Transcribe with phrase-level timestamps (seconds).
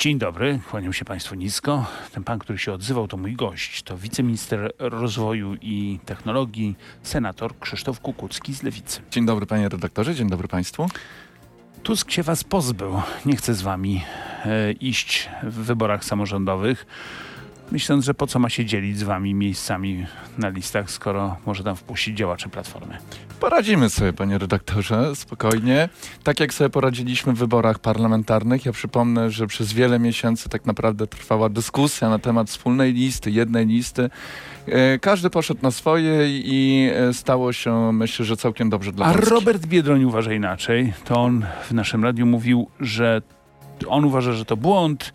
[0.00, 1.86] Dzień dobry, kłaniam się Państwu nisko.
[2.12, 3.82] Ten pan, który się odzywał, to mój gość.
[3.82, 9.00] To wiceminister rozwoju i technologii, senator Krzysztof Kukucki z Lewicy.
[9.10, 10.88] Dzień dobry panie redaktorze, dzień dobry państwu.
[11.82, 13.02] Tusk się was pozbył.
[13.26, 14.04] Nie chce z wami
[14.44, 16.86] e, iść w wyborach samorządowych.
[17.72, 20.06] Myśląc, że po co ma się dzielić z wami miejscami
[20.38, 22.98] na listach, skoro może tam wpuścić działaczy Platformy.
[23.40, 25.88] Poradzimy sobie, panie redaktorze, spokojnie.
[26.24, 31.06] Tak jak sobie poradziliśmy w wyborach parlamentarnych, ja przypomnę, że przez wiele miesięcy tak naprawdę
[31.06, 34.10] trwała dyskusja na temat wspólnej listy, jednej listy.
[34.66, 39.12] E, Każdy poszedł na swoje i e, stało się, myślę, że całkiem dobrze dla A
[39.12, 39.30] Polski.
[39.30, 40.92] Robert Biedroń uważa inaczej.
[41.04, 43.22] To on w naszym radiu mówił, że
[43.88, 45.12] on uważa, że to błąd.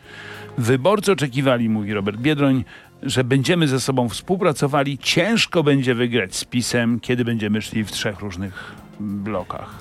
[0.57, 2.63] Wyborcy oczekiwali, mówi Robert Biedroń,
[3.03, 4.97] że będziemy ze sobą współpracowali.
[4.97, 9.75] Ciężko będzie wygrać z PiSem, kiedy będziemy szli w trzech różnych blokach.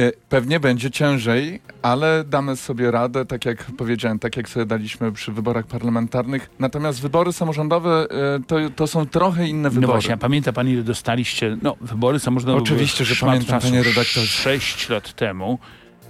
[0.00, 5.12] E, Pewnie będzie ciężej, ale damy sobie radę, tak jak powiedziałem, tak jak sobie daliśmy
[5.12, 6.50] przy wyborach parlamentarnych.
[6.58, 9.86] Natomiast wybory samorządowe e, to, to są trochę inne No wybory.
[9.86, 11.56] właśnie, a pamięta pan, ile dostaliście?
[11.62, 14.26] No, wybory samorządowe Oczywiście, że pamiętam, czasu, panie redaktorze.
[14.26, 15.58] Sześć lat temu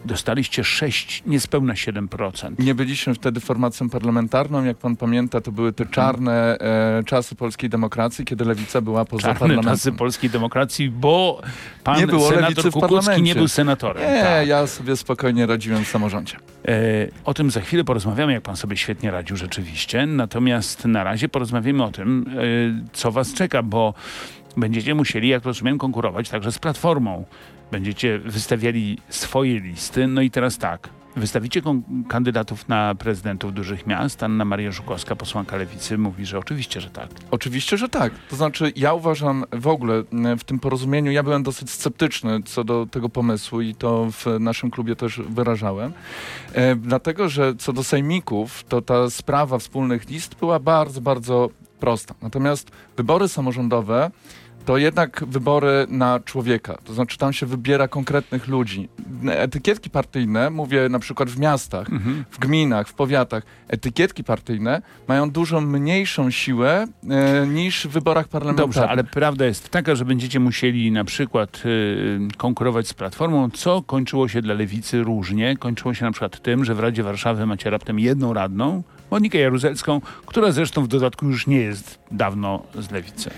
[0.05, 2.53] dostaliście 6, niespełna 7%.
[2.59, 4.65] Nie byliśmy wtedy formacją parlamentarną.
[4.65, 9.23] Jak pan pamięta, to były te czarne e, czasy polskiej demokracji, kiedy lewica była poza
[9.23, 9.73] Czarne parlamentem.
[9.73, 11.43] czasy polskiej demokracji, bo
[11.85, 14.03] pan Nie było senator Kukucki nie był senatorem.
[14.15, 14.49] Nie, Tak.
[14.49, 16.37] ja sobie spokojnie radziłem w samorządzie.
[16.69, 16.73] E,
[17.25, 20.07] o tym za chwilę porozmawiamy, jak pan sobie świetnie radził rzeczywiście.
[20.07, 23.95] Natomiast na razie porozmawiamy o tym, e, co was czeka, bo
[24.61, 27.25] będziecie musieli, jak rozumiem, konkurować także z Platformą.
[27.71, 30.07] Będziecie wystawiali swoje listy.
[30.07, 30.89] No i teraz tak.
[31.17, 31.63] Wystawicie
[32.09, 34.23] kandydatów na prezydentów dużych miast.
[34.23, 37.09] Anna Maria Żukowska, posłanka Lewicy, mówi, że oczywiście, że tak.
[37.31, 38.13] Oczywiście, że tak.
[38.31, 42.65] To znaczy, ja uważam w ogóle m, w tym porozumieniu, ja byłem dosyć sceptyczny co
[42.65, 45.93] do tego pomysłu i to w naszym klubie też wyrażałem.
[46.53, 52.15] E, dlatego, że co do sejmików, to ta sprawa wspólnych list była bardzo, bardzo prosta.
[52.23, 54.11] Natomiast wybory samorządowe
[54.69, 56.79] to jednak wybory na człowieka.
[56.85, 58.89] To znaczy, tam się wybiera konkretnych ludzi.
[59.29, 62.25] Etykietki partyjne, mówię na przykład w miastach, Mhm.
[62.31, 68.75] w gminach, w powiatach, etykietki partyjne mają dużo mniejszą siłę e, niż w wyborach parlamentarnych.
[68.75, 73.83] Dobrze, ale prawda jest taka, że będziecie musieli na przykład y, konkurować z Platformą, co
[73.83, 75.57] kończyło się dla Lewicy różnie.
[75.57, 80.01] Kończyło się na przykład tym, że w Radzie Warszawy macie raptem jedną radną, Monikę Jaruzelską,
[80.27, 83.31] która zresztą w dodatku już nie jest dawno z Lewicy.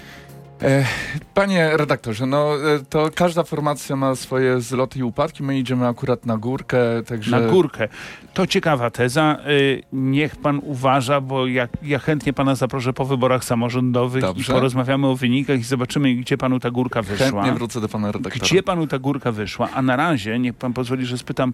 [0.63, 0.87] E,
[1.35, 5.43] panie redaktorze, no e, to każda formacja ma swoje zloty i upadki.
[5.43, 7.31] My idziemy akurat na górkę, także...
[7.31, 7.89] Na górkę.
[8.35, 9.39] To ciekawa teza.
[9.49, 14.53] Y, niech pan uważa, bo ja, ja chętnie pana zaproszę po wyborach samorządowych Dobrze.
[14.53, 17.27] i porozmawiamy o wynikach i zobaczymy, gdzie panu ta górka wyszła.
[17.27, 18.45] Chętnie wrócę do pana redaktora.
[18.45, 19.69] Gdzie panu ta górka wyszła?
[19.75, 21.53] A na razie, niech pan pozwoli, że spytam,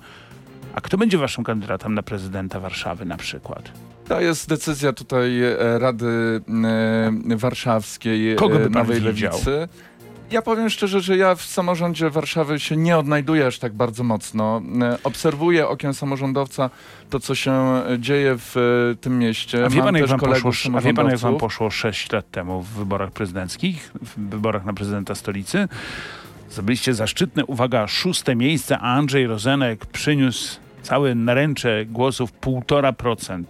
[0.77, 3.73] a kto będzie waszym kandydatem na prezydenta Warszawy na przykład?
[4.09, 6.41] To jest decyzja tutaj e, Rady
[7.31, 9.01] e, Warszawskiej Kogo by e, Nowej?
[9.01, 9.69] Lewicy.
[10.31, 14.63] Ja powiem szczerze, że ja w samorządzie Warszawy się nie odnajduję aż tak bardzo mocno.
[14.83, 16.71] E, Obserwuję okiem samorządowca
[17.11, 19.65] to, co się e, dzieje w e, tym mieście.
[19.65, 22.63] A wie, pan, jak wam poszło, a wie pan, jak wam poszło 6 lat temu
[22.63, 25.69] w wyborach prezydenckich, w wyborach na prezydenta stolicy?
[26.51, 33.45] Zdobyliście zaszczytne, uwaga, szóste miejsce, a Andrzej Rozenek przyniósł całe naręcze głosów 1,5%.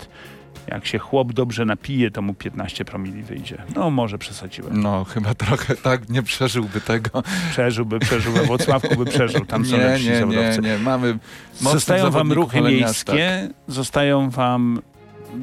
[0.69, 3.63] Jak się chłop dobrze napije, to mu 15 promili wyjdzie.
[3.75, 4.83] No, może przesadziłem.
[4.83, 7.23] No, chyba trochę tak, nie przeżyłby tego.
[7.51, 10.61] Przeżyłby, przeżył, we Włocławku by przeżył, tam są nie, lepsi nie, nie, zawodowcy.
[10.61, 10.79] nie.
[10.79, 11.19] Mamy
[11.53, 14.83] Zostają wam ruchy miejskie, zostają wam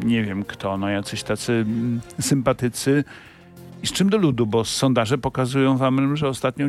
[0.03, 3.03] nie wiem kto, no jacyś tacy mm, sympatycy.
[3.83, 6.67] I z czym do ludu, bo sondaże pokazują wam, że ostatnio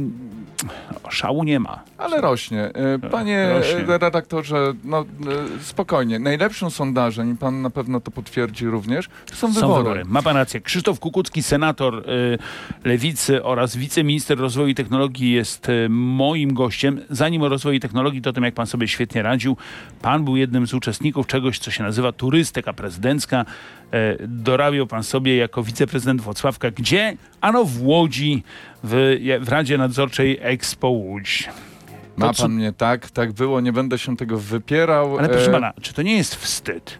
[1.08, 1.82] szału nie ma.
[1.98, 2.62] Ale rośnie.
[2.75, 3.94] E, Panie Rośnie.
[3.94, 5.04] e, redaktorze, no e,
[5.62, 6.19] spokojnie.
[6.19, 9.82] Najlepszym sondażem, i pan na pewno to potwierdzi również, to są Są wybory.
[9.82, 10.04] wybory.
[10.04, 10.60] Ma pan rację.
[10.60, 12.04] Krzysztof Kukucki, senator
[12.84, 17.00] Lewicy oraz wiceminister rozwoju i technologii jest moim gościem.
[17.10, 19.56] Zanim o rozwoju i technologii, to o tym, jak pan sobie świetnie radził.
[20.03, 23.44] Pan był jednym z uczestników czegoś, co się nazywa turystyka prezydencka.
[23.94, 26.70] E, dorabiał pan sobie jako wiceprezydent Włocławka.
[26.70, 27.16] Gdzie?
[27.41, 28.42] Ano w Łodzi,
[28.84, 31.48] w, w Radzie Nadzorczej Expo Łódź.
[32.16, 35.18] Ma pan mnie tak, tak było, nie będę się tego wypierał.
[35.18, 36.98] Ale proszę E, pana, czy to nie jest wstyd,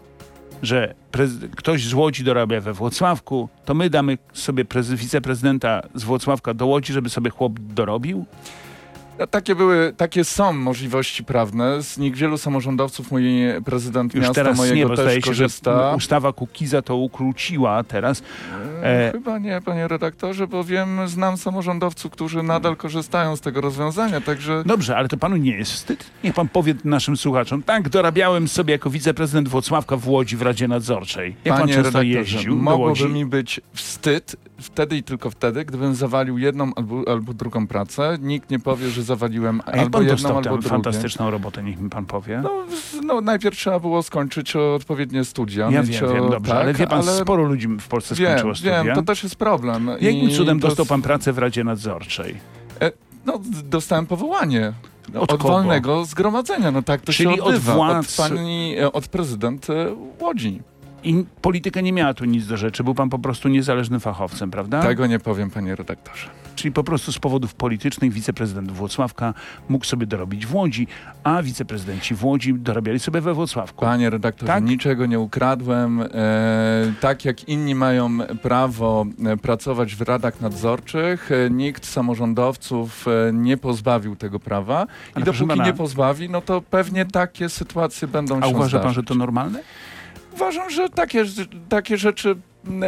[0.61, 0.93] że
[1.55, 6.65] ktoś z Łodzi dorabia we Włocławku, to my damy sobie prez- wiceprezydenta z Włocławka do
[6.65, 8.25] Łodzi, żeby sobie chłop dorobił?
[9.19, 11.83] No, takie były, takie są możliwości prawne.
[11.83, 13.23] Z nich wielu samorządowców mój
[13.65, 15.93] prezydent Już miasta teraz mojego nie, bo też się, że korzysta.
[15.95, 18.23] ustawa Kukiza to ukróciła teraz.
[18.83, 23.61] E, E, Chyba nie, panie redaktorze, bo wiem, znam samorządowców, którzy nadal korzystają z tego
[23.61, 26.05] rozwiązania, także Dobrze, ale to panu nie jest wstyd?
[26.23, 27.63] Niech pan powie naszym słuchaczom.
[27.63, 31.35] Tak, dorabiałem sobie jako wiceprezydent Włocławka w Łodzi w Radzie Nadzorczej.
[31.45, 35.95] Jak pan panie często redaktorze, jeździł mogłoby mi być wstyd wtedy i tylko wtedy, gdybym
[35.95, 38.17] zawalił jedną albo, albo drugą pracę.
[38.21, 40.69] Nikt nie powie, że zawaliłem A albo pan jedną, albo drugą.
[40.69, 42.41] fantastyczną robotę, niech mi pan powie?
[42.43, 42.51] No,
[43.03, 45.69] no, najpierw trzeba było skończyć odpowiednie studia.
[45.71, 48.55] ja wiem, o- wiem, dobrze, tak, ale wie pan, sporo ludzi w Polsce Wiem, skończyło
[48.55, 48.83] studia.
[48.83, 49.89] wiem, to też jest problem.
[50.01, 52.35] Jakim cudem to dostał pan pracę w Radzie Nadzorczej?
[53.25, 54.73] No, d- dostałem powołanie.
[55.09, 55.53] Od Od, kogo?
[55.53, 57.73] walnego zgromadzenia, no tak to Czyli się od odbywa.
[57.75, 59.73] władz- Od pani, e, od prezydent e,
[60.21, 60.61] Łodzi.
[61.05, 62.83] I polityka nie miała tu nic do rzeczy.
[62.83, 64.81] Był pan po prostu niezależnym fachowcem, prawda?
[64.81, 66.27] Tego nie powiem, panie redaktorze.
[66.55, 69.33] Czyli po prostu z powodów politycznych wiceprezydent Włocławka
[69.69, 70.87] mógł sobie dorobić w Łodzi,
[71.23, 73.85] a wiceprezydenci w Łodzi dorabiali sobie we Włocławku.
[73.85, 74.63] Panie redaktorze, Tak?
[74.63, 76.01] niczego nie ukradłem.
[76.01, 76.07] E,
[77.01, 83.57] tak jak inni mają prawo e, pracować w radach nadzorczych, e, nikt samorządowców e, nie
[83.57, 84.83] pozbawił tego prawa.
[84.83, 88.79] I Ale dopóki pana- nie pozbawi, no to pewnie takie sytuacje będą A się uważa
[88.79, 89.59] pan, że to normalne?
[90.35, 91.25] Uważam, że takie,
[91.69, 92.35] takie rzeczy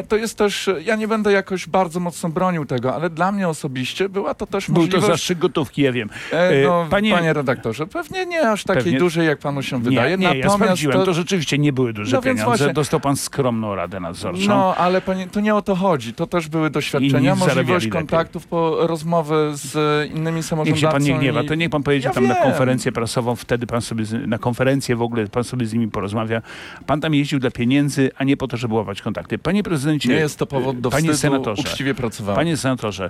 [0.07, 4.09] to jest też, ja nie będę jakoś bardzo mocno bronił tego, ale dla mnie osobiście
[4.09, 5.07] była to też Był to możliwość...
[5.07, 6.09] zastrzyk gotówki, ja wiem.
[6.31, 7.33] E, no, e, panie- panie...
[7.33, 10.17] redaktorze, pewnie nie aż takiej Pewnie- dużej, jak panu się wydaje.
[10.17, 11.13] Nie, nie ja sprawdziłem, to...
[11.13, 12.43] rzeczywiście nie były duże No pieniądze.
[12.45, 14.47] właśnie- Dostał pan skromną radę nadzorczą.
[14.47, 16.13] No, ale panie, to nie o to chodzi.
[16.13, 20.93] To też były doświadczenia, możliwość kontaktów, po rozmowy z e, innymi Niech się samorządowcami.
[20.93, 22.43] pan nie gniewa, to niech pan pojedzie Ja tam na wiem.
[22.43, 26.41] konferencję prasową, wtedy pan sobie, z, na konferencję w ogóle, pan sobie z nimi porozmawia.
[26.85, 29.37] Pan tam jeździł dla pieniędzy, a nie po to, żeby łapać kontakty.
[29.37, 32.35] Panie prezydencie, Nie jest to powód do panie wstydu, senatorze, uczciwie pracowałem.
[32.35, 33.09] Panie senatorze,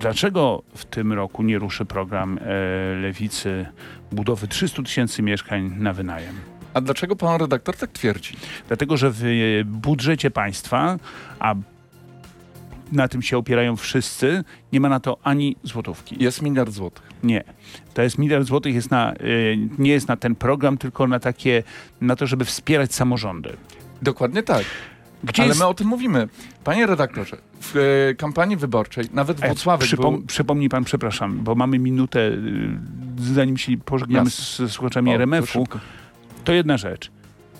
[0.00, 3.66] dlaczego w tym roku nie ruszy program e, Lewicy
[4.12, 6.34] budowy 300 tysięcy mieszkań na wynajem?
[6.74, 8.36] A dlaczego pan redaktor tak twierdzi?
[8.68, 10.98] Dlatego, że w e, budżecie państwa,
[11.38, 11.54] a
[12.92, 16.16] na tym się opierają wszyscy, nie ma na to ani złotówki.
[16.24, 17.02] Jest miliard złotych.
[17.22, 17.44] Nie.
[17.94, 21.62] To jest miliard złotych, jest na, y, nie jest na ten program, tylko na takie,
[22.00, 23.56] na to, żeby wspierać samorządy.
[24.02, 24.64] Dokładnie tak.
[25.24, 26.28] Gdzie Ale jest, my o tym mówimy.
[26.64, 30.26] Panie redaktorze, w e, kampanii wyborczej, nawet e, Włocławek przypom, był...
[30.26, 32.78] Przypomnij pan, przepraszam, bo mamy minutę, y,
[33.18, 34.44] zanim się pożegnamy Jasne.
[34.44, 35.66] z, ze słuchaczami RMF-u.
[36.44, 37.10] To jedna rzecz.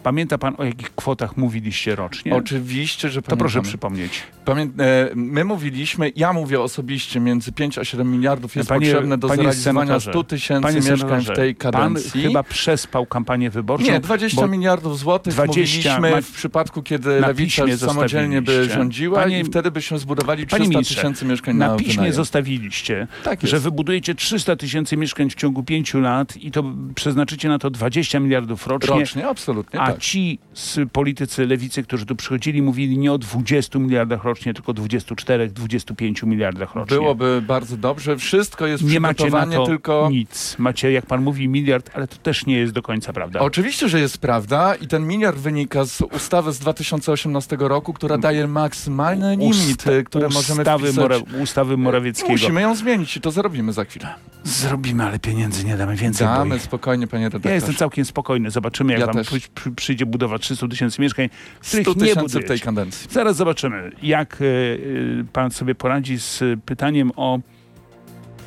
[0.03, 2.35] Pamięta pan, o jakich kwotach mówiliście rocznie?
[2.35, 4.23] Oczywiście, że to proszę przypomnieć.
[4.45, 4.69] Pamię e,
[5.15, 9.43] my mówiliśmy, ja mówię osobiście, między 5 a 7 miliardów jest Panie- potrzebne do panie
[9.43, 12.23] zrealizowania senatorze, 100 tysięcy mieszkań w tej pan kadencji.
[12.23, 13.85] chyba przespał kampanię wyborczą.
[13.87, 19.41] Nie, 20 bo- miliardów złotych 20 mówiliśmy w przypadku, kiedy Lewica samodzielnie by rządziła Panie-
[19.41, 22.15] i wtedy byśmy zbudowali Panie 300 ministrze, tysięcy mieszkań na, Na piśmie wynajem.
[22.15, 27.59] zostawiliście, Tak że wybudujecie 300 tysięcy mieszkań w ciągu pięciu lat i to przeznaczycie na
[27.59, 28.89] to 20 miliardów rocznie.
[29.01, 30.01] Rocznie, absolutnie A tak.
[30.01, 35.49] ci z politycy lewicy, którzy tu przychodzili, mówili nie o 20 miliardach rocznie, tylko 24,
[35.49, 36.97] 25 miliardach rocznie.
[36.97, 38.17] Byłoby bardzo dobrze.
[38.17, 40.09] Wszystko jest nie macie na to tylko...
[40.13, 40.57] nic.
[40.59, 43.41] Macie, jak pan mówi, miliard, ale to też nie jest do końca prawda.
[43.41, 48.47] Oczywiście, że jest prawda i ten miliard wynika z ustawy z 2018 roku, która daje
[48.47, 50.97] maksymalny limit, Usta- które możemy wpisać.
[50.97, 52.33] Mora- ustawy Morawieckiego.
[52.33, 54.15] Musimy ją zmienić i to zrobimy za chwilę.
[54.45, 56.27] Zrobimy, ale pieniędzy nie damy więcej.
[56.27, 57.49] Damy spokojnie, panie redaktorze.
[57.49, 58.51] Ja jestem całkiem spokojny.
[58.51, 59.31] Zobaczymy, jak Ja wam też.
[59.79, 61.29] Przy, przy, przyjdzie budowa 300 tysięcy mieszkań,
[61.61, 62.49] których 100 nie tysięcy w budujecie.
[62.49, 63.09] tej kadencji.
[63.11, 67.39] Zaraz zobaczymy, jak e, e, pan sobie poradzi z pytaniem o,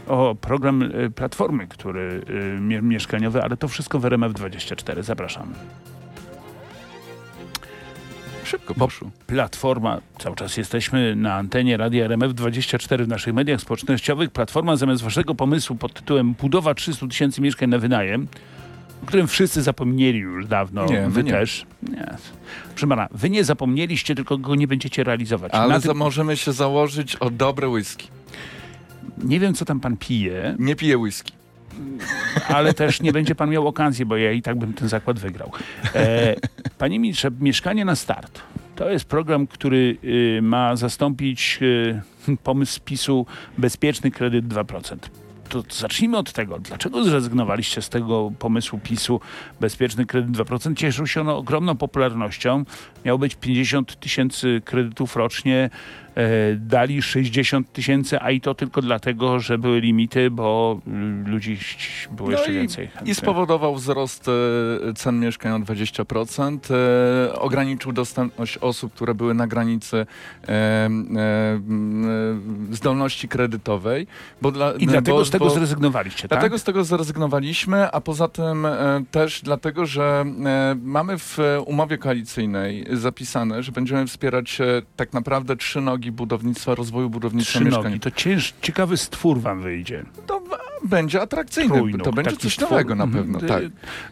[0.07, 2.22] o program e, Platformy, który
[2.60, 5.04] mie- mieszkaniowy, ale to wszystko w RMF24.
[5.04, 5.54] Zapraszamy.
[8.44, 9.12] Szybko poszło.
[9.28, 14.30] Platforma, cały czas jesteśmy na antenie Radia RMF24 w naszych mediach społecznościowych.
[14.31, 18.28] Platforma zamiast waszego pomysłu pod tytułem budowa 300 tysięcy mieszkań na wynajem,
[19.04, 21.31] o którym wszyscy zapomnieli już dawno, Nie, wy my nie.
[21.31, 21.66] też.
[21.90, 22.08] Nie.
[22.70, 25.52] Proszę pana, wy nie zapomnieliście, tylko go nie będziecie realizować.
[25.54, 28.08] Ale tym, możemy się założyć o dobre whisky.
[29.24, 31.31] nie wiem, co tam pan pije, Nie piję whisky.
[32.48, 35.52] ale też nie będzie pan miał okazji, bo ja i tak bym ten zakład wygrał.
[35.96, 36.36] E,
[36.78, 38.42] panie ministrze, Mieszkanie na start.
[38.76, 42.02] To jest program, który y, ma zastąpić y,
[42.44, 43.26] pomysł PiSu
[43.58, 44.96] Bezpieczny Kredyt 2%.
[45.52, 46.60] To zacznijmy od tego.
[46.60, 49.22] Dlaczego zrezygnowaliście z tego pomysłu PiSu
[49.60, 50.76] Bezpieczny Kredyt 2%?
[50.76, 52.64] Cieszył się on ogromną popularnością.
[53.06, 55.70] Miało być 50 tysięcy kredytów rocznie.
[56.15, 61.57] E, dali 60 tysięcy, a i to tylko dlatego, że były limity, bo mm, ludzi
[62.11, 62.89] było No jeszcze i, więcej.
[63.06, 66.57] I spowodował wzrost e, cen mieszkań o 20%.
[67.30, 70.06] E, ograniczył dostępność osób, które były na granicy
[72.71, 74.07] zdolności kredytowej.
[74.41, 76.61] Bo dla, I dlatego bo, z tego bo, zrezygnowaliście, Dlatego tak?
[76.61, 78.68] z tego zrezygnowaliśmy, a poza tym
[79.11, 80.25] też dlatego, że
[80.83, 84.61] mamy w umowie koalicyjnej zapisane, że będziemy wspierać
[84.95, 87.84] tak naprawdę trzy nogi budownictwa, rozwoju budownictwa Trzy mieszkań.
[87.84, 88.00] nogi.
[88.00, 90.06] To cięż, ciekawy stwór wam wyjdzie.
[90.28, 90.42] To
[90.84, 91.76] będzie atrakcyjne.
[91.76, 92.72] Trójnóg, to będzie coś stwór.
[92.72, 93.24] nowego na Mhm.
[93.24, 93.40] pewno.
[93.40, 93.64] Y, Tak.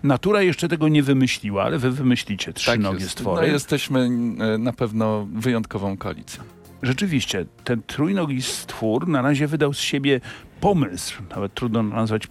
[0.03, 3.12] Natura jeszcze tego nie wymyśliła, ale wy wymyślicie trzy Tak nogie jest.
[3.12, 3.48] stwory.
[3.48, 4.00] No jesteśmy
[4.39, 6.43] e, na pewno wyjątkową koalicją.
[6.84, 10.22] Rzeczywiście, ten trójnogi stwór na razie wydał z siebie
[10.62, 12.27] pomysł, nawet trudno nazwać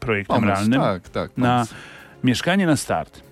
[0.00, 1.30] projektem Pomysł, realnym, tak, tak.
[1.36, 1.66] na
[2.24, 3.22] mieszkanie na start.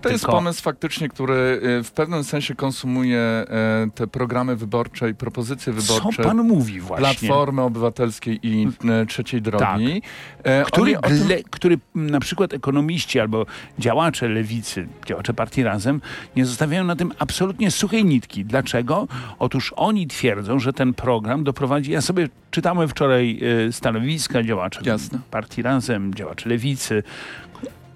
[0.00, 3.46] To jest tylko- pomysł faktycznie, który e, w pewnym sensie konsumuje e,
[3.94, 6.22] te programy wyborcze i propozycje wyborcze.
[6.22, 7.04] Co pan mówi właśnie?
[7.28, 8.68] Platformy Obywatelskiej i
[9.02, 10.02] e, Trzeciej Drogi.
[10.44, 13.46] E, Który, tym- gle, który na przykład ekonomiści albo
[13.78, 16.00] działacze lewicy, działacze partii Razem
[16.36, 18.44] nie zostawiają na tym absolutnie suchej nitki.
[18.44, 19.08] Dlaczego?
[19.38, 21.92] Otóż oni twierdzą, że ten program doprowadzi...
[21.92, 23.40] Ja sobie czytałem wczoraj
[23.70, 25.18] stanowiska działaczy Jasne.
[25.30, 27.02] partii Razem, działaczy lewicy.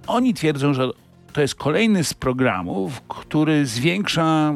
[0.07, 0.91] Oni twierdzą, że
[1.35, 4.55] to jest kolejny z programów, który zwiększa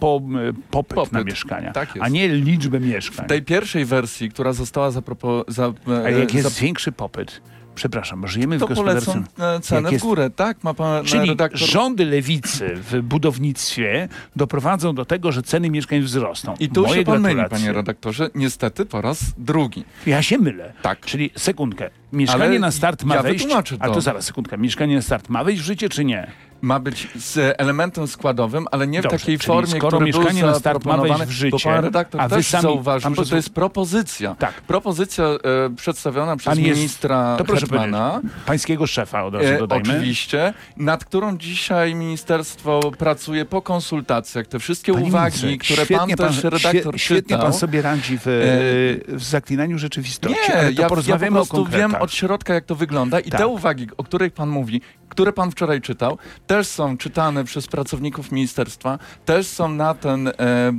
[0.00, 3.26] po, e, popyt, Popyt, na mieszkania, tak a nie liczbę mieszkań.
[3.26, 5.72] w tej pierwszej wersji, która została zapropo- za,
[6.06, 7.42] A jak jest za, większy popyt?
[7.74, 9.12] Przepraszam, żyjemy to w gospodarce...
[9.12, 10.30] polecą e, cenę w górę.
[10.30, 11.60] Tak, ma pan Czyli redaktor...
[11.60, 16.54] rządy lewicy w budownictwie doprowadzą do tego, że ceny mieszkań wzrosną.
[16.60, 19.84] I tu Moje się pan myli, panie redaktorze, niestety po raz drugi.
[20.06, 20.72] Ja się mylę.
[20.82, 21.00] Tak.
[21.00, 21.90] Czyli sekundkę.
[22.12, 23.46] Mieszkanie Ale na start ma ja wejść.
[23.80, 23.92] to.
[23.94, 24.58] to zaraz sekundkę.
[24.58, 26.30] Mieszkanie na start ma wejść w życie czy nie?
[26.64, 30.84] Ma być z elementem składowym, ale nie w Dobrze, takiej formie, skoro mieszkanie na start
[30.84, 33.50] ma wejść w życie, bo pan redaktor a wy też sami- zauważył, że to jest
[33.50, 34.34] propozycja.
[34.38, 34.54] Tak.
[34.54, 35.38] Propozycja e,
[35.76, 38.20] przedstawiona przez jest- ministra To proszę Hetmana.
[38.46, 39.90] Pańskiego szefa od razu E, dodajmy.
[39.90, 44.46] oczywiście, nad którą dzisiaj ministerstwo pracuje po konsultacjach.
[44.46, 47.42] Te wszystkie Panie uwagi, ministrze, które pan też redaktor świe- Świetnie czytał.
[47.42, 50.38] pan sobie radzi w, w zaklinaniu rzeczywistości.
[50.48, 50.92] Nie, ale to ja, ja po
[51.26, 51.90] o prostu konkretach.
[51.92, 53.40] wiem od środka, jak to wygląda i Tak.
[53.40, 54.80] te uwagi, o których pan mówi,
[55.14, 60.32] które pan wczoraj czytał, też są czytane przez pracowników ministerstwa, też są na, ten, e,
[60.38, 60.72] e,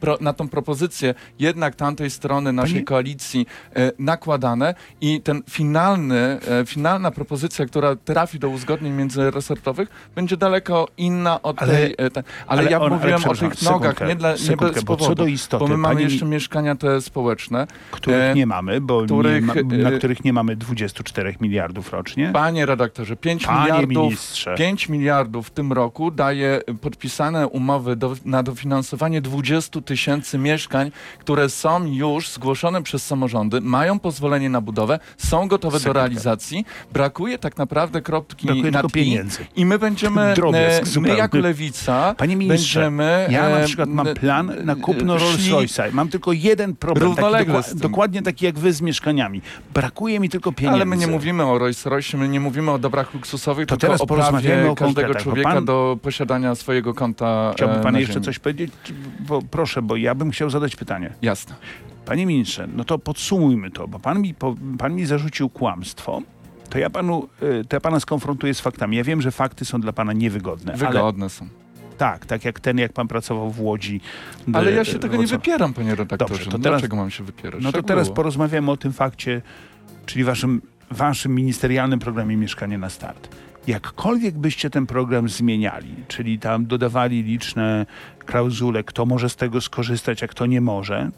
[0.00, 3.46] pro, na tą propozycję jednak tamtej strony naszej koalicji
[3.76, 11.42] e, nakładane i ten finalny, finalna propozycja, która trafi do uzgodnień międzyresortowych, będzie daleko inna
[11.42, 11.96] od Ale- tej...
[11.96, 12.02] Te,
[12.46, 14.84] ale, ale ja on- ale mówiłem o przepraszam, tych nogach, sekundkę, nie, dla, nie bez
[14.84, 18.46] bo co powodu, do istoty, bo my mamy pani- jeszcze mieszkania te społeczne, których nie
[18.46, 22.30] mamy, bo których, nie ma, na których nie mamy 24 miliardów rocznie.
[22.32, 24.54] Panie redaktorze, 5 Panie miliardów, ministrze.
[24.54, 31.48] 5 miliardów w tym roku daje podpisane umowy do, na dofinansowanie 20 tysięcy mieszkań, które
[31.48, 35.88] są już zgłoszone przez samorządy, mają pozwolenie na budowę, są gotowe Sekundkę.
[35.88, 36.64] do realizacji.
[36.92, 39.46] Brakuje tak naprawdę kropki Brakuje i pieniędzy.
[39.56, 43.26] i my będziemy, Drobiazg e, my jako lewica Panie ministrze, będziemy...
[43.30, 45.92] ja na e, przykład mam plan na kupno Rolls Royce'a.
[45.92, 49.42] Mam tylko jeden problem, taki dokła- dokładnie taki jak wy z mieszkaniami.
[49.74, 50.74] Brakuje mi tylko pieniędzy.
[50.74, 53.76] Ale my nie mówimy o Rolls Royce, my nie mówimy o dobrach luksusowych, To tylko
[53.86, 57.98] teraz o porozmawiamy o każdego człowieka pan- do posiadania swojego konta Chciałby e, pan na
[58.00, 58.24] jeszcze ziemi.
[58.24, 58.72] coś powiedzieć?
[59.20, 61.12] Bo, proszę, bo ja bym chciał zadać pytanie.
[61.22, 61.54] Jasne.
[62.04, 64.34] Panie ministrze, no to podsumujmy to, bo pan mi,
[64.78, 66.22] pan mi zarzucił kłamstwo.
[66.70, 68.96] To ja, panu, y, to ja pana skonfrontuję z faktami.
[68.96, 70.72] Ja wiem, że fakty są dla pana niewygodne.
[70.72, 71.48] Ale Wygodne są.
[71.98, 74.00] tak, tak jak ten, jak pan pracował w Łodzi.
[74.52, 76.34] Ale ja się tego nie wypieram, panie redaktorze.
[76.34, 77.62] Dobrze, to No teraz- Dlaczego mam się wypierać?
[77.62, 79.42] No to Tak teraz porozmawiamy o tym fakcie,
[80.06, 83.28] czyli waszym, waszym ministerialnym programie Mieszkanie na Start.
[83.66, 87.86] Jakkolwiek byście ten program zmieniali, czyli tam dodawali liczne
[88.26, 91.10] klauzule, kto może z tego skorzystać, a kto nie może,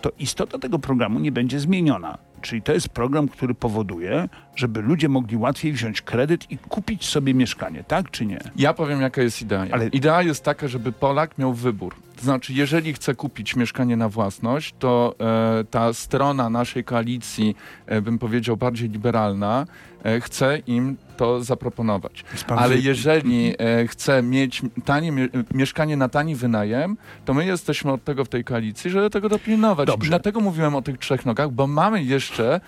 [0.00, 2.18] to istota tego programu nie będzie zmieniona.
[2.40, 7.34] Czyli to jest program, który powoduje, żeby ludzie mogli łatwiej wziąć kredyt i kupić sobie
[7.34, 8.38] mieszkanie, tak czy nie?
[8.56, 9.66] Ja powiem, jaka jest idea.
[9.72, 11.94] Ale- Idea jest taka, żeby Polak miał wybór.
[12.22, 15.14] To znaczy, jeżeli chce kupić mieszkanie na własność, to
[15.60, 19.66] e, ta strona naszej koalicji, e, bym powiedział bardziej liberalna,
[20.04, 22.24] e, chce im to zaproponować.
[22.48, 28.04] Ale jeżeli e, chce mieć tanie mie mieszkanie na tani wynajem, to my jesteśmy od
[28.04, 29.86] tego w tej koalicji, żeby tego dopilnować.
[29.86, 30.06] Dobrze.
[30.06, 32.60] I dlatego mówiłem o tych trzech nogach, bo mamy jeszcze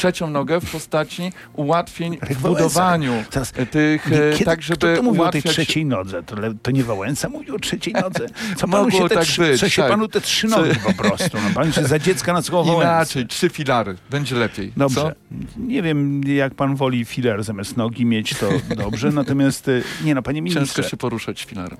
[0.00, 4.96] trzecią nogę w postaci ułatwień w budowaniu Teraz- e, tych, e, Kiedy, tak żeby kto
[4.96, 5.54] to mówił o tej ułatwiać...
[5.54, 6.22] trzeciej nodze?
[6.22, 8.26] To, to nie Wałęsa mówił o trzeciej nodze?
[8.56, 9.90] Co panu się te, tak trzy, być, co się tak.
[9.90, 11.38] panu te trzy nogi po prostu?
[11.44, 12.82] No, pan się za dziecka na słowo.
[12.82, 14.72] Inaczej, trzy filary, będzie lepiej.
[14.76, 15.00] Dobrze.
[15.00, 15.12] Co?
[15.56, 19.10] Nie wiem, jak pan woli filar zamiast nogi mieć, to dobrze.
[19.10, 21.78] Natomiast, y, nie no, panie ministrze, Ciężko się poruszać filarem.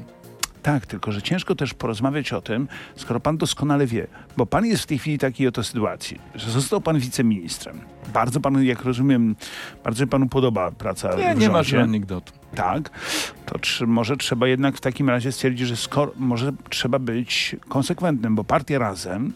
[0.62, 4.82] Tak, tylko że ciężko też porozmawiać o tym, skoro pan doskonale wie, bo pan jest
[4.82, 7.80] w tej chwili takiej oto sytuacji, że został pan wiceministrem.
[8.14, 9.36] Bardzo panu, jak rozumiem,
[9.84, 11.70] bardzo panu podoba praca Nie, w nie ma rządzie.
[11.70, 12.32] żadnych anegdot.
[12.54, 12.90] Tak,
[13.46, 18.34] to czy, może trzeba jednak w takim razie stwierdzić, że skoro, może trzeba być konsekwentnym,
[18.34, 19.32] bo partia Razem,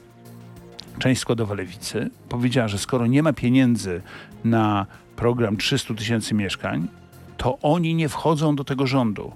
[0.98, 4.02] część składowa Lewicy, powiedziała, że skoro nie ma pieniędzy
[4.44, 6.88] na program 300 tysięcy mieszkań,
[7.36, 9.32] to oni nie wchodzą do tego rządu.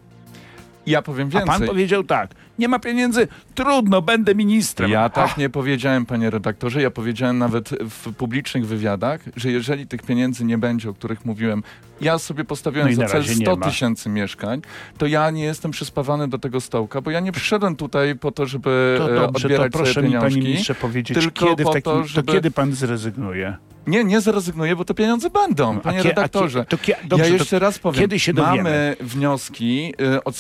[0.91, 1.59] Ja powiem A więcej.
[1.59, 4.91] pan powiedział tak, nie ma pieniędzy, trudno, będę ministrem.
[4.91, 6.83] Ja tak Ach, nie powiedziałem, panie redaktorze.
[6.83, 11.63] Ja powiedziałem nawet w publicznych wywiadach, że jeżeli tych pieniędzy nie będzie, o których mówiłem,
[12.01, 13.67] ja sobie postawiłem No za cel razie nie 100 ma.
[13.67, 14.63] tysięcy mieszkań,
[14.99, 18.47] to ja nie jestem przyspawany do tego stołka, bo ja nie przyszedłem tutaj po to,
[18.47, 20.49] żeby to e, dobrze, to odbierać proszę sobie mi, panie pieniążki.
[20.49, 23.57] ministrze, powiedzieć, tylko kiedy, w po takim, to, to, żeby- kiedy pan zrezygnuje?
[23.89, 26.65] Nie, nie zrezygnuję, bo te pieniądze będą, panie A kie- redaktorze.
[26.69, 28.57] kie- kie- dobrze, ja jeszcze raz powiem, kiedy się dowiemy?
[28.63, 30.37] mamy wnioski y, od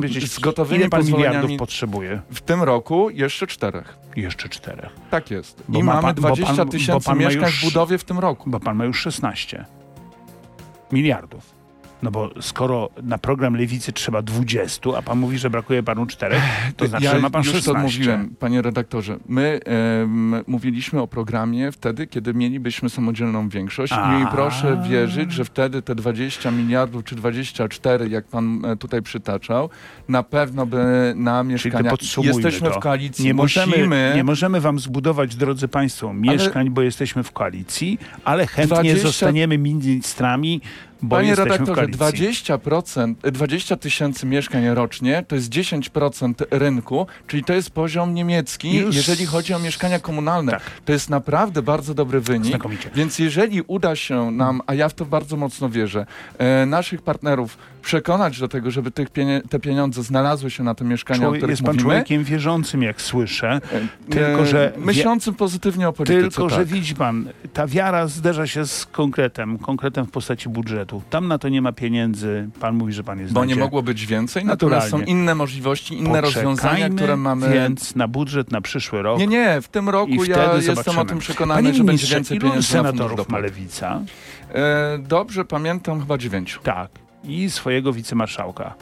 [0.00, 2.20] powiedzieć, z gotowymi ile pan miliardów potrzebuje?
[2.30, 3.96] w tym roku jeszcze czterech.
[4.16, 4.90] Jeszcze czterech.
[5.10, 5.62] Tak jest.
[5.68, 8.04] Bo I ma mamy pan- bo pan- 20 bo tysięcy mieszkań już- w budowie w
[8.04, 8.50] tym roku.
[8.50, 9.64] Bo pan ma już 16
[10.92, 11.53] miliardów.
[12.04, 16.36] No bo skoro na program Lewicy trzeba 20, a pan mówi, że brakuje panu 4,
[16.76, 17.72] to znaczy, ja że ma pan już 16.
[17.72, 19.16] to mówiłem, panie redaktorze.
[19.28, 19.60] My
[20.46, 24.20] mówiliśmy o programie wtedy, kiedy mielibyśmy samodzielną większość A.
[24.22, 29.70] i proszę wierzyć, że wtedy te 20 miliardów czy 24, jak pan e, tutaj przytaczał,
[30.08, 31.90] na pewno by na Czyli to mieszkania...
[31.90, 32.74] podsumujmy Jesteśmy to.
[32.74, 33.66] w koalicji, Nie musimy...
[33.66, 39.06] możemy, nie możemy wam zbudować, drodzy państwo, mieszkań, bo jesteśmy w koalicji, ale chętnie 20
[39.08, 40.60] zostaniemy ministrami,
[41.04, 41.98] bo Panie redaktorze, koalicji.
[41.98, 48.76] 20%, e, 20 tysięcy mieszkań rocznie to jest 10% rynku, czyli to jest poziom niemiecki,
[48.76, 50.52] Już- jeżeli chodzi o mieszkania komunalne.
[50.52, 50.62] Tak.
[50.84, 52.48] To jest naprawdę bardzo dobry wynik.
[52.48, 52.90] Znakomicie.
[52.94, 56.06] Więc jeżeli uda się nam, a ja w to bardzo mocno wierzę,
[56.38, 60.84] e, naszych partnerów przekonać do tego, żeby tych pienie te pieniądze znalazły się na te
[60.84, 63.60] mieszkania, o Człowiek, których jest pan mówimy, człowiekiem wierzącym, jak słyszę.
[64.08, 66.20] e, tylko, że myślącym pozytywnie o polityce.
[66.20, 66.66] Tylko, że tak.
[66.66, 70.93] widzi pan, ta wiara zderza się z konkretem, konkretem w postaci budżetu.
[71.10, 72.48] Tam na to nie ma pieniędzy.
[72.60, 76.20] Pan mówi, że pan jest Bo nie mogło być więcej, natomiast są inne możliwości, inne
[76.20, 77.50] rozwiązania, które mamy.
[77.52, 79.18] więc na budżet na przyszły rok.
[79.18, 80.62] Nie, nie, w tym roku ja zobaczymy.
[80.76, 83.42] jestem o tym przekonany, Panie że będzie więcej pieniędzy na senatorów ma dopłat.
[83.42, 84.00] lewica?
[84.54, 86.60] E, dobrze pamiętam, chyba dziewięciu.
[86.62, 86.90] Tak.
[87.24, 88.74] I swojego wicemarszałka.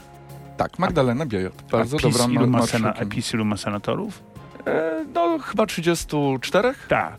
[0.56, 1.62] Tak, Magdalena Biejot.
[1.72, 2.92] Bardzo PiS dobra ilu ma, ma, sena.
[2.92, 4.22] PiS ilu ma senatorów?
[4.66, 6.74] E, no, chyba 34.
[6.88, 7.18] Tak.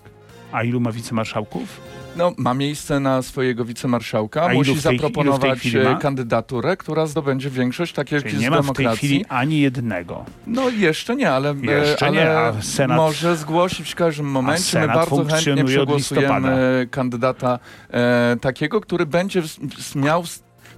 [0.51, 1.81] A ilu ma wicemarszałków?
[2.15, 4.43] No, ma miejsce na swojego wicemarszałka.
[4.45, 8.65] A Musi tej- zaproponować e, kandydaturę, która zdobędzie większość, tak jak Czyli jest nie w
[8.65, 10.25] ma w tej chwili ani jednego.
[10.47, 14.79] No jeszcze nie, ale, e, Jeszcze ale nie, a Senat- może zgłosić w każdym momencie.
[14.79, 20.23] My bardzo chętnie przegłosujemy kandydata e, takiego, który będzie w, miał,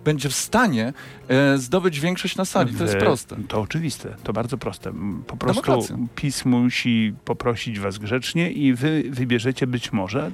[0.05, 0.93] będzie w stanie
[1.27, 2.73] e, zdobyć większość na sali.
[2.73, 3.35] To jest W- proste.
[3.47, 4.93] To oczywiste, to bardzo proste.
[5.27, 5.97] Po prostu Demokracja.
[6.15, 10.31] PiS musi poprosić was grzecznie i wy wybierzecie być może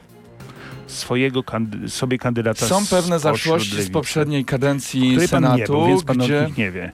[0.88, 5.88] swojego kandy sobie kandydata Są pewne zaszłości z poprzedniej kadencji której pan nie Senatu, był,
[5.88, 6.46] więc pan o gdzie...
[6.48, 6.92] nich nie wie.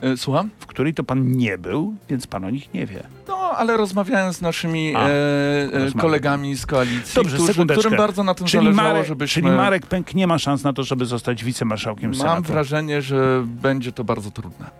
[0.00, 0.50] E, Słucham?
[0.60, 3.02] W której to pan nie był, więc pan o nich nie wie.
[3.28, 5.12] No, ale rozmawiałem z naszymi A, e,
[5.72, 9.42] e, kolegami z koalicji, Dobrze, którzy, którym bardzo na tym Czyli, zależało, Marek, żebyśmy...
[9.42, 12.42] czyli Marek Pęk nie ma szans na to, żeby zostać wicemarszałkiem Mam Senatu.
[12.42, 14.70] wrażenie, że będzie to bardzo trudne.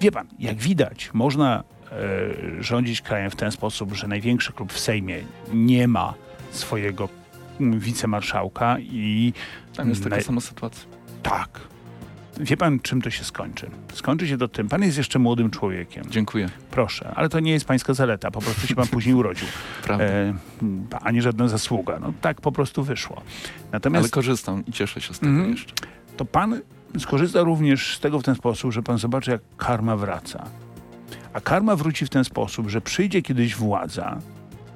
[0.00, 4.78] Wie pan, jak widać, można e, rządzić krajem w ten sposób, że największy klub w
[4.78, 5.16] Sejmie
[5.52, 6.14] nie ma
[6.50, 7.08] swojego
[7.60, 9.32] mm, wicemarszałka i
[9.76, 10.84] Tam jest taka sama sytuacja.
[11.22, 11.60] tak.
[12.40, 13.70] Wie pan, czym to się skończy?
[13.94, 14.68] Skończy się to tym.
[14.68, 16.04] Pan jest jeszcze młodym człowiekiem.
[16.10, 16.48] Dziękuję.
[16.70, 18.30] Proszę, ale to nie jest pańska zaleta.
[18.30, 19.48] Po prostu się pan później urodził.
[19.82, 20.04] Prawda.
[20.04, 20.34] E,
[21.02, 21.98] ani żadna zasługa.
[22.00, 23.22] No tak po prostu wyszło.
[23.72, 25.50] Natomiast Ale korzystam i cieszę się z tego Mhm.
[25.50, 25.72] jeszcze.
[26.16, 26.60] to pan
[26.98, 30.44] skorzysta również z tego w ten sposób, że pan zobaczy, jak karma wraca.
[31.32, 34.18] A karma wróci w ten sposób, że przyjdzie kiedyś władza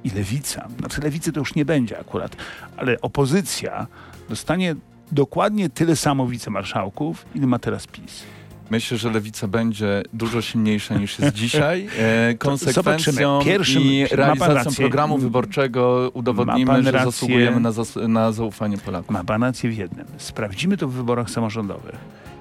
[0.05, 2.37] i lewica, znaczy lewicy to już nie będzie akurat,
[2.77, 3.87] ale opozycja
[4.29, 4.75] dostanie
[5.13, 8.23] dokładnie tyle samo wicemarszałków, ile ma teraz PiS.
[8.71, 11.89] Myślę, że lewica będzie dużo silniejsza niż jest dzisiaj.
[11.99, 13.39] E, konsekwencją.
[13.45, 17.11] Pierwszym- i realizacją programu wyborczego udowodnimy, że rację.
[17.11, 19.11] zasługujemy na, zas- na zaufanie Polaków.
[19.11, 20.07] Ma pan rację w jednym.
[20.19, 21.95] Sprawdzimy to w wyborach samorządowych.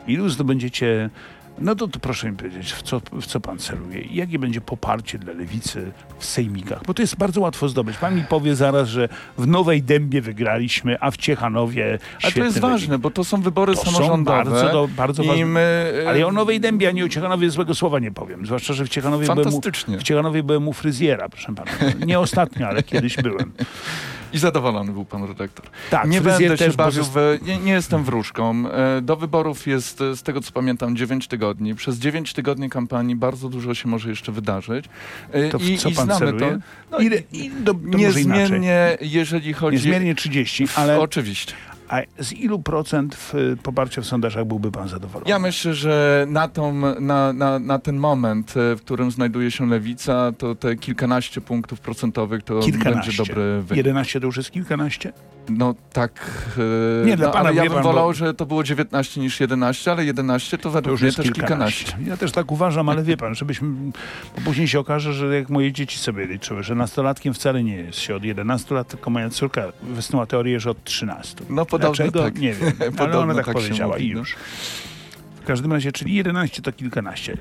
[0.07, 1.09] Ilu zdobędziecie
[1.57, 4.61] No to, to proszę mi powiedzieć, w co, w co pan celuje i jakie będzie
[4.61, 6.83] poparcie dla lewicy w sejmikach?
[6.87, 7.97] Bo to jest bardzo łatwo zdobyć.
[7.97, 12.59] Pan mi powie zaraz, że w Nowej Dębie wygraliśmy, a w Ciechanowie Ale to jest
[12.59, 12.71] wynik.
[12.71, 14.37] ważne, bo to są wybory To są samorządowe.
[14.37, 15.45] bardzo, do, bardzo ważne.
[15.45, 18.45] my, e, Ale ja o Nowej Dębie ani o Ciechanowie złego słowa nie powiem.
[18.45, 19.61] Zwłaszcza, że w Ciechanowie, byłem u,
[19.99, 21.71] w Ciechanowie byłem u fryzjera, proszę pana.
[22.05, 23.51] Nie ostatnio, ale kiedyś byłem.
[24.33, 25.65] I zadowolony był pan redaktor.
[25.89, 28.63] Tak, nie będę się bawił, w, nie, nie jestem wróżką.
[28.69, 31.75] E, Do wyborów jest, z tego co pamiętam, 9 tygodni.
[31.75, 34.85] Przez 9 tygodni kampanii bardzo dużo się może jeszcze wydarzyć.
[35.31, 36.39] E, To w I, co i pan znamy celuje?
[36.39, 36.57] to.
[36.91, 36.99] No,
[37.31, 39.75] i do, to niezmiennie, jeżeli chodzi...
[39.77, 41.53] Niezmiennie 30, ale Oczywiście.
[41.89, 45.29] A z ilu procent w, poparcia w sondażach byłby pan zadowolony?
[45.29, 49.69] Ja myślę, że na, tą, na, na, na ten moment, e, w którym znajduje się
[49.69, 52.93] lewica, to te kilkanaście punktów procentowych to Kilkanaście.
[52.93, 53.77] będzie dobry wynik.
[53.77, 55.13] 11 to już jest kilkanaście?
[55.49, 56.11] No tak.
[57.03, 59.21] e, Nie, dla no, pana, ale ja bym pan, wolał, bo- że to było 19
[59.21, 61.83] niż 11, ale 11 to To według już mnie jest też kilkanaście.
[61.85, 62.09] kilkanaście.
[62.11, 63.67] Ja też tak uważam, ale wie pan, żebyśmy,
[64.35, 67.99] bo później się okaże, że jak moje dzieci sobie liczyły, że nastolatkiem wcale nie jest
[67.99, 71.35] się od 11 lat, tylko moja córka wysnuła teorię, że od 13.
[71.49, 72.23] No podobno Dlaczego?
[72.23, 72.39] tak.
[72.39, 74.19] Nie wiem, ale ona tak, tak powiedziała mówi, i no.
[74.19, 74.35] już.
[75.41, 77.37] W każdym razie, czyli 11 to kilkanaście.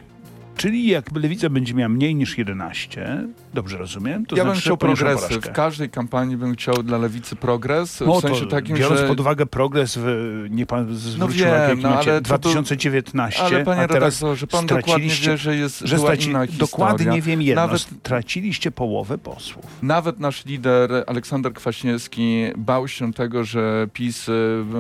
[0.63, 4.61] Czyli jak lewica będzie miała mniej niż 11, dobrze rozumiem, to ja znaczy, bym że
[4.61, 5.29] chciał progresy.
[5.29, 5.51] porażkę.
[5.51, 8.01] W każdej kampanii bym chciał dla lewicy progres.
[8.07, 9.09] No w sensie to takim, biorąc że...
[9.09, 10.07] pod uwagę progres, w,
[10.51, 14.47] nie pan zwrócił wiem, uwagi, jaki no, ale to- 2019, Ale panie a teraz redaktorze,
[14.47, 16.29] pan dokładnie wie, że jest że straci...
[16.29, 16.67] inna historia.
[16.71, 19.67] dokładnie wiem jedno, Nawet- straciliście połowę posłów.
[19.83, 24.33] Nawet nasz lider Aleksander Kwaśniewski bał się tego, że PiS e,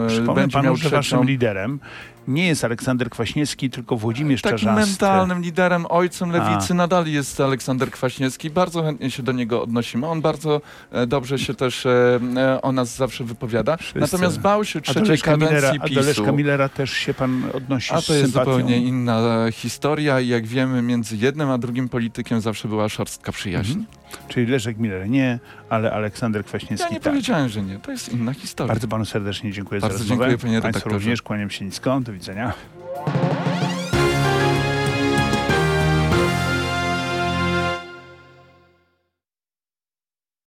[0.08, 0.96] Przypomnę będzie panu, miał że trzecią...
[0.96, 1.80] waszym liderem
[2.28, 4.90] nie jest Aleksander Kwaśniewski, tylko Włodzimierz Takim Czarzasty.
[4.90, 6.32] mentalnym liderem, ojcem A.
[6.32, 8.50] lewicy nadal jest Aleksander Kwaśniewski.
[8.50, 10.06] Bardzo chętnie się do niego odnosimy.
[10.06, 10.60] On bardzo
[10.92, 13.76] e, dobrze się też e, e, o nas zawsze wypowiada.
[13.76, 13.98] Wszyscy.
[14.00, 16.36] Natomiast bał się A trzeciej Leszka Millera, kadencji a do Leszka PiSu.
[16.36, 18.50] Millera też się pan odnosi A to jest sympatią?
[18.52, 23.72] zupełnie inna historia i jak wiemy, między jednym a drugim politykiem zawsze była szorstka przyjaźń.
[23.72, 23.86] Mhm.
[24.28, 25.38] Czyli Leszek Miller nie,
[25.70, 27.12] ale Aleksander Kwaśniewski Ja nie tak.
[27.12, 27.78] powiedziałem, że nie.
[27.78, 28.68] To jest inna historia.
[28.68, 30.24] Bardzo panu serdecznie dziękuję Bardzo za rozmowę.
[30.30, 30.94] dziękuję, panie Państwu redaktorze.
[30.94, 32.00] również kłaniam się nisko.
[32.00, 32.52] Do widzenia.